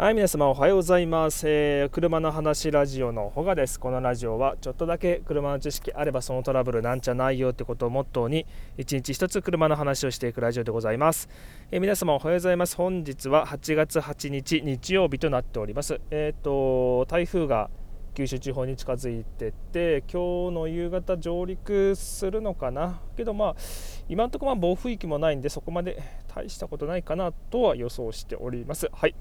[0.00, 1.46] はい、皆様おはようございます。
[1.46, 3.78] えー車の話ラジオのほがです。
[3.78, 8.46] このラジオはちょっとだけ車の知識あればそのトラブルなんちゃないよってことをモットーに
[8.78, 11.28] 一日一つ車の話をしていくラジオでございます。
[11.70, 12.76] えー皆様おはようございます。
[12.76, 16.00] 本日は8月8日日曜日となっております。
[16.10, 17.68] えっ、と台風が
[18.14, 23.02] 九州地方に近づいてて今日の夕方上陸するのかな？
[23.18, 23.56] けどまあ
[24.08, 26.02] 今のところま暴風域もないんでそこまで
[26.34, 28.88] 大したことないかなとは予想しております。
[28.94, 29.14] はい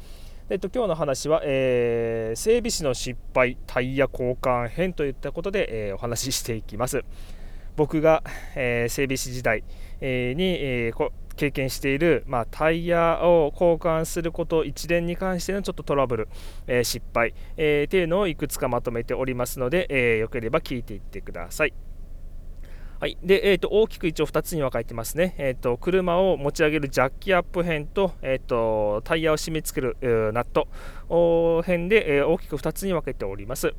[0.52, 7.04] えっと、今日の話は、えー整備士の失敗タイヤ交換編といったことで、えーお話ししていきます。
[7.76, 8.24] 僕が、
[8.56, 9.64] えー整備士時代、
[10.02, 16.28] えに、えー経験している、まあ、タイヤを交換すること一連に関してのちょっとトラブル、
[16.68, 21.74] え失敗、えーっていうのをいくつかまとめておりますので、えーよければ聞いていってください。
[23.00, 30.68] はい、で、えー、と大きく一応2つに分かれてますね、えー、と車を持ち上げるジャッキアップ編と,、えー、とタイヤを締め付けるナット。
[31.64, 33.74] 編で、えー大きく2つに分けております。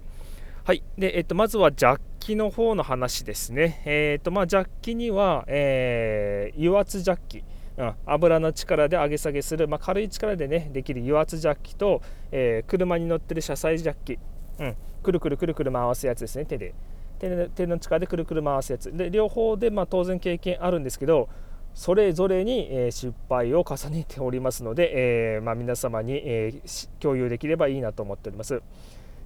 [0.65, 0.83] はい。
[0.97, 3.83] でえー、とまずはジャッキの方の話ですね。
[3.85, 7.45] えーとまあ、ジャッキには、えー油圧ジャッキ、
[7.77, 12.01] うん、油の力で上げ下げする、まあ、軽い力で、ね、できる油圧ジャッキと、
[12.33, 14.19] えー車に乗ってる車載ジャッキ、
[14.61, 16.73] うん、くるくるくるくる回すやつですね、手で。
[17.21, 18.97] 手の手の力でくるくる回すやつ。
[18.97, 21.29] で両方でまあ当然経験あるんですけど
[21.75, 26.53] それぞれに失敗を重ねておりますので、えーまあ、皆様にえ
[26.99, 28.61] 共有できればいいなと思っております。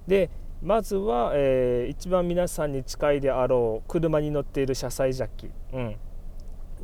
[0.07, 0.29] で
[0.61, 5.95] まずは、えー一番皆さんに近いであろう車に乗っている車載ジャッキ、うん、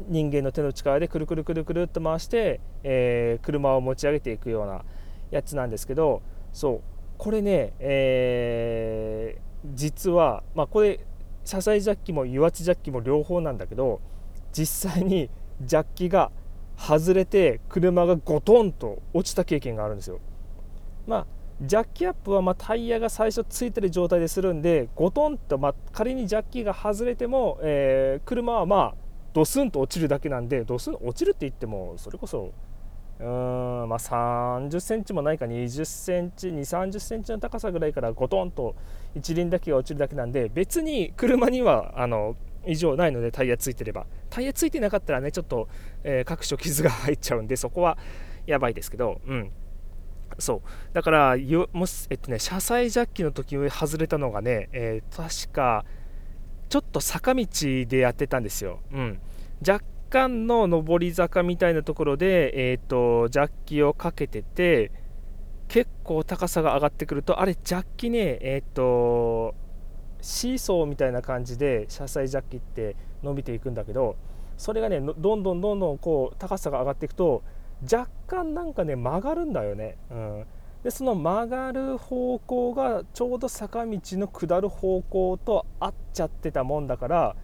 [0.07, 4.83] 人間の手の力でくるくるくるくるっと回して、えー車を持ち上げていくような
[5.29, 6.21] やつなんですけど
[6.53, 6.81] そう。
[7.17, 10.99] これね、えー実は、まあ、これ
[11.43, 14.01] 車載ジャッキも油圧ジャッキも両方なんだけど
[14.51, 15.29] 実際に
[15.61, 16.31] ジャッキが
[16.77, 20.19] 外れて車がゴトンと落ちた経験があるんですよ。
[21.07, 21.27] まあ
[21.61, 28.95] ジャッキアップはまタイヤが最初ついてる状態でするんでゴトンと、ま、仮にジャッキが外れても、えー車はまあ
[29.33, 32.51] ドスンと落ちるだけなんでドスン落ちるって言ってもそれこそ
[33.21, 38.75] うーんまあ30センチもないか20センチ2 3 0センチの高さぐらいからゴトンと
[39.15, 44.05] 一輪だけが落ちるだけなんで別に車にはあの異常ないのでタイヤついてれば。
[44.29, 45.67] タイヤついてなかったらねちょっと、
[46.03, 47.97] えー各所傷が入っちゃうんでそこは
[48.45, 49.51] やばいですけどうん。
[50.39, 50.61] そう。
[50.93, 51.35] だから
[51.73, 55.85] もし、えっとね、車載ジャッキの時に外れたのがね、えー確か
[56.69, 57.45] ちょっと坂道
[57.85, 59.19] でやってたんですよ、うん、
[59.67, 64.91] 若干の上り坂みたいなところで、えー、とジャッキをかけてて
[65.69, 69.55] 結構高さが上がってくるとあれジャッキねえっ、と
[70.21, 74.17] シーソーみたいな感じで車載ジャッキって伸びていくんだけど
[74.57, 77.41] それがねどんどんどんどんこう高さが上がっていくと
[77.89, 80.45] 若干なんかね曲がるんだよね、うん、
[80.83, 87.35] でその曲がる方向がちょうど坂道の下る方向と合っちゃってたもんだから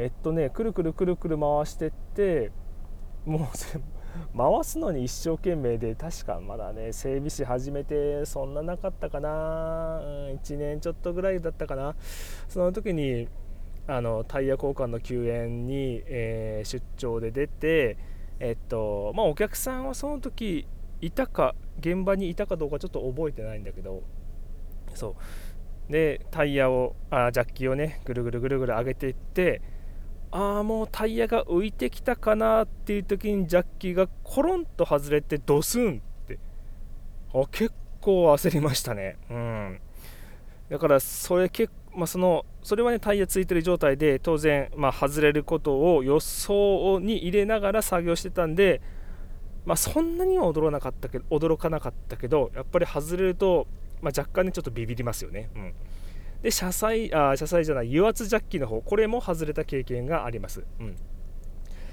[0.00, 2.52] えっとねくるくるくるくる回してって
[3.26, 3.82] もうそれ
[4.36, 11.96] 回すのに一生懸命で確かまだね整備士始めてそんななかったかな、1年ちょっとぐらいだったかな。
[12.48, 13.28] その時に
[13.88, 17.96] あのタイヤ交換の救援に、えー出張で出て
[18.38, 20.68] えっとまあお客さんはその時
[21.00, 24.02] いたか現場にいたかどうかちょっと覚えてないんだけど
[24.94, 25.16] そ
[25.88, 25.92] う。
[25.92, 29.62] でタイヤをあジャッキをねぐるぐるぐるぐる上げていって
[30.30, 36.38] ああもうタイヤが浮いてきたかなっていう時にジャッキがコロンと外れてドスンって。
[37.34, 39.16] あ結構焦りましたね。
[39.30, 39.80] うん。
[40.68, 48.80] だからそれ結まあ、そのそれはねタイヤついてる状態で当然、まあ、外れることを予想に入れながら作業してたんで、
[49.66, 53.66] まあ、そんなには驚かなかったけど驚かなかったけどやっぱり外れると、
[54.00, 55.50] まあ、若干ねちょっとビビりますよね。
[55.56, 55.74] うん。
[56.42, 60.96] で車載あ車載じゃない油圧ジャッキの方これも外れた経験があります、うん、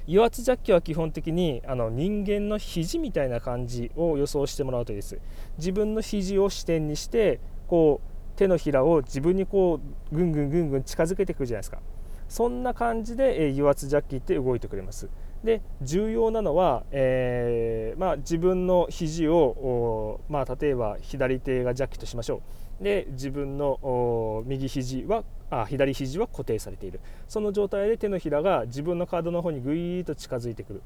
[0.07, 5.17] 油圧ジャッキは基本的にあの人間の肘みたいな感じを予想してもらうといいです。
[5.57, 9.79] 自分の肘を支点にしてこう手のひらを自分にこ
[10.11, 11.79] うぐんぐんぐんぐん近づけていくじゃないですか。
[12.27, 15.09] そんな感じで、えー油圧ジャッキって動いてくれます。
[15.43, 22.41] で重要なのは、えーまあ、自分の肘を、まあ、例えば左手がジャッキとしましょう。
[22.81, 26.99] で自分の右肘はあ左肘は固定されている。
[27.27, 30.81] その状態で手のひらが自分の体の方にぐいーっと近づいてくる。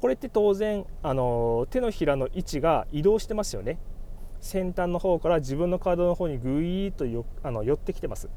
[0.00, 3.78] これって当然、あの手のひらの位置が移動してますよね。
[4.40, 8.28] 先端の方から自分の体の方にぐいーっとよあの寄ってきてます。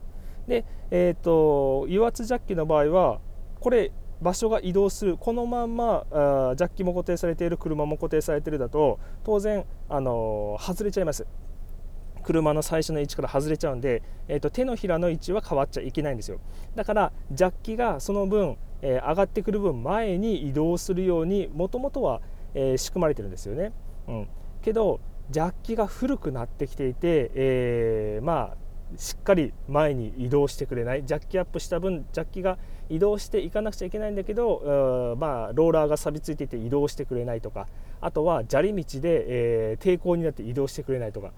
[0.48, 3.19] で、えー、と油圧ジャッキの場合は
[3.60, 3.92] これ
[4.22, 5.18] 場所が移動する。
[5.18, 11.25] このまんまあジャッキも固定されている車も固定されているだと当然あの外れちゃいます。
[12.25, 16.39] 車の最初の位置から外れちゃうんで、えーと、手のひらの位置は変わっちゃいけないんですよ。
[16.75, 22.22] だからジャッキがその分、えー、上がってくる分前に移動するようにもともとは、
[22.56, 23.72] えー、仕組まれてるんですよね、
[24.07, 24.27] うん、
[24.63, 25.00] けど
[25.30, 31.06] ジャッキが古くなってきていて、えー、まあしっかり前に移動してくれない。
[31.06, 32.57] ジャッキアップした分ジャッキが
[32.88, 37.68] 移動していかなくちゃいけないんだけど、まあ、ローラーが錆びついていて移動してくれないとか
[38.00, 39.25] あとは砂利道で、
[39.72, 41.31] えー、抵抗になって移動してくれないとか。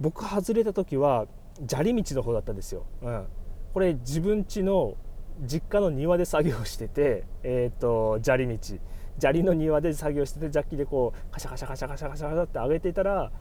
[0.00, 1.26] 僕外れた時は
[1.68, 3.26] 砂利道の方だったんですよ、うん、
[3.74, 4.94] これ自分家の
[5.42, 8.58] 実家の庭で作業してて、えーと、砂利道。
[9.18, 13.32] 砂利の庭で作業しててジャッキでこうカシャカシャカシャカシャカシャカシャって上げていたら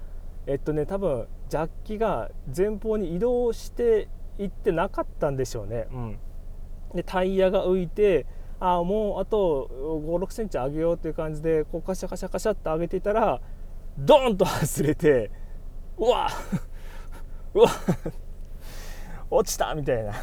[0.48, 4.08] えっとね多分ジャッキが前方に移動して
[4.40, 6.20] いってなかったんでしょうね、うん、
[6.96, 8.26] でタイヤが浮いて
[8.60, 9.70] ああもうあと
[10.04, 13.40] 5 6センチ上げようっていう感じでこうカシャカシャカシャって上げていたら
[14.00, 15.30] ドーンと外れて
[15.98, 16.30] うわ。
[17.54, 17.70] うわ。
[19.30, 20.14] 落ちたみたいな。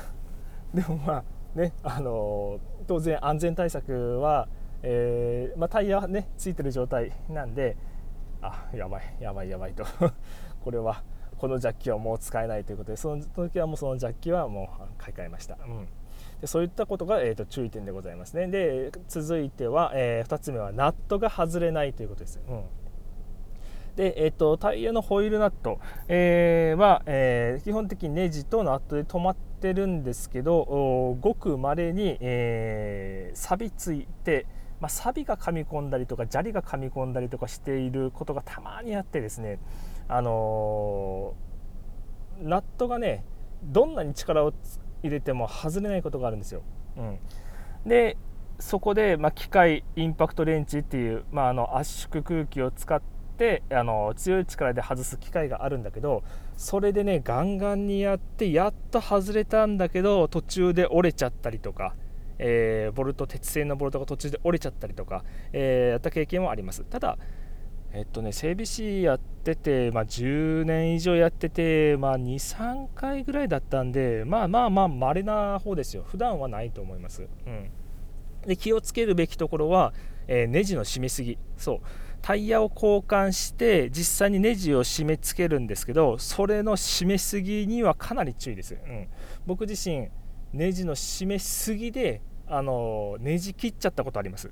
[0.72, 1.24] でもまあ
[1.58, 4.48] ねあの当然安全対策は、
[4.82, 7.76] えー、まあ、タイヤねついてる状態なんで
[8.42, 9.84] あやばいやばいやばいと。
[10.62, 11.02] これは
[11.38, 15.86] このジャッキはもう使えないということでその時はもうそのジャッキはもう買い替えました、うん、
[16.40, 18.46] でそういったことが、えーと、注意点でございますね。
[18.48, 22.62] で続いては、えー、2つ目はナットが外れないということです、うん。
[23.96, 34.46] で、えーと、タイヤのホイールナット、えー、は、えー、基本的にネジとナットで止まってるんですけどごくまれに、えー、錆びついて、
[34.80, 39.60] まあ、錆が噛み込んだりとか砂利が噛み込んだりとかしていることがたまにあってですね、
[40.08, 43.24] あのー、ナットがね
[43.62, 44.52] どんなに力を
[45.02, 46.62] 入れても外れないことがあるんですよ。
[46.96, 47.18] うん、
[47.86, 48.16] で
[48.58, 56.22] そこで、まあ、機械インパクトレンチっていう、まあ、あの圧縮空気を使ってってあの強い力で外す機会があるんだけど
[56.56, 61.94] それでねガンガンにやってやっと外れたんだけど途中で折れちゃったりとか、
[62.38, 66.84] えー、ボルト鉄製のボルトが途中で折れちゃったりとか、えー、やった経験もあります。
[66.84, 67.18] ただ
[67.96, 76.02] えっとね、整備士やってて、まあ、10年以上やってて、まあ、23回ぐらいだったんでまあまあまあ稀な方ですよ。
[76.02, 77.70] 普段はないと思います、うん、
[78.48, 79.94] で気をつけるべきところは、
[80.26, 81.38] えー、ネジの締めすぎ。
[81.56, 81.80] そう。
[82.24, 89.08] タイヤを交換して実際にネジを締め付けるんですけどそれの締めすぎにはかなり注意です、うん、
[89.44, 90.08] 僕自身
[90.54, 94.50] ネジの締めすぎであのネジ切っちゃったことあります。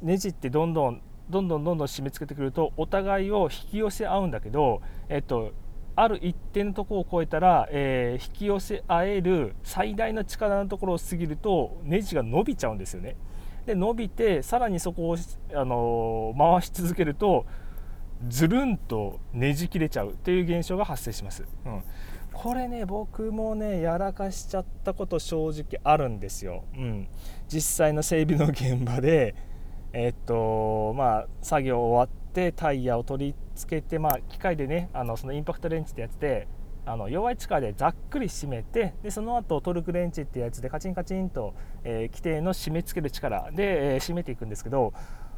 [0.00, 4.80] ネジってどんどんどんどんどんどん締め付けてくるとお互いを引き寄せ合うんだけど、
[5.10, 5.52] えっと、
[5.96, 13.16] ある一定のところを超えたら、えー、引き寄せ合える最大の力のところを過ぎるとネジが伸びちゃうんですよね。
[13.66, 15.16] で伸びてさらにそこを、
[15.54, 17.46] あの回し続けると
[18.28, 21.82] ずるんとねじ切れちゃうっていう現象が発生します、うん、
[22.32, 27.08] これね僕もねやらかしちゃったこと正直あるんですよ、うん、
[27.48, 29.34] 実際の整備の現場で
[29.92, 36.46] えっとまあ作業終わってタイヤを取り付けて、まあ、機械でねあのそのインパクトレンチってやつで
[36.86, 41.54] あの弱い力でざっくり締めてでその後トルクレンチっていうやつでカチンカチンと、
[41.84, 44.92] えー、規定の締め付ける力で、えー、締めていくんですけど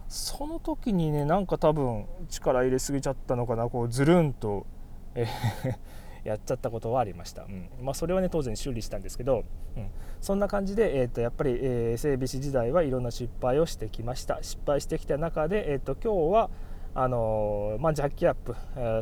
[0.08, 4.66] その時にねなんか多分力入れすぎちゃったのかなこうずるんと、
[5.14, 5.78] えー
[6.24, 7.68] やっちゃったことはありました、うん。
[7.80, 9.44] まあ、それはね当然修理したんですけど、
[9.76, 9.88] うん、
[10.20, 14.38] そんな感じで、えー、とやっぱり、えー、整備士時代はいろんな失敗をしてきました。
[14.42, 16.50] 失敗してきた中で、えー、と今日は
[16.94, 18.54] あのまあ、ジャッキアップ、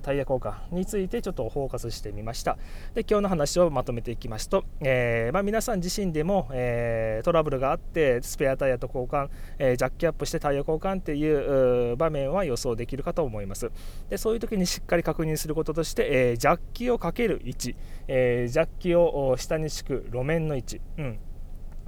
[0.02, 2.56] タイヤ交換についてちょっとフォーカスしてみました。
[2.94, 9.28] で今日の話をまとめていきますと、えー、まあ、皆さん自身でも、えー、トラブルがあってスペアタイヤと交換、
[9.58, 13.72] えー、ジャッキアップしてタイヤ交換っていう場面は予想できるかと思います。
[14.08, 21.18] でそういう時にしっかり確認することとして、えジャッキをかける位置、えジャッキを下に敷く路面の位置、うん、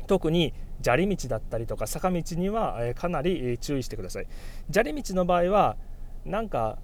[0.09, 4.27] 特に砂利道だったりとか坂道にはかなり注意してください。
[4.71, 5.77] 砂利道の場合は
[6.25, 6.79] なんか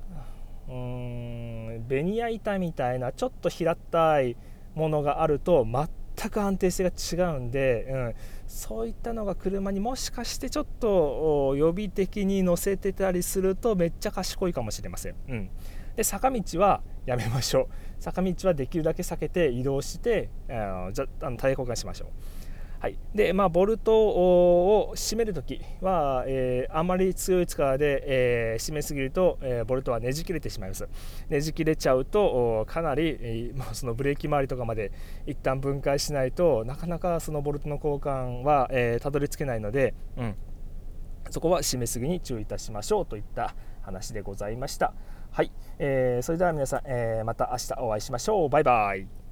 [0.68, 4.36] うーんベニヤ板みたいなちょっと平たい
[4.74, 8.14] ものがあると全く安定性が違うんで、うん、
[8.46, 15.14] そういったのが車にもしかしてちょっと予備的に乗せてたりするとめっちゃ賢いかもしれません。
[15.28, 15.50] うん、
[15.96, 17.68] で坂道はやめましょう
[18.00, 20.52] 坂道はできるだけ避けて移動して、あ
[20.86, 22.08] のじゃあのタイヤ交換しましょう。
[22.80, 22.98] はい。
[23.12, 30.88] でまあ、ボルトを締めるときは、えー、あまり強い力で、えー、締めすぎると、えー、ボルトはねじ切れてしまいます。
[31.28, 34.92] ねじ切れちゃうとかなり、えー、そのブレーキ周りとかまで
[35.26, 40.36] 一旦分解しないとなかなかそのボルトの交換は、えー、たどり着けないので、うん、
[41.30, 44.94] そこは締めすぎに注意いたしましょうといった話でございました。
[45.32, 48.48] はい、えー、それでは皆さん、えー、また明日お会いしましょう。
[48.48, 49.27] バイバイ。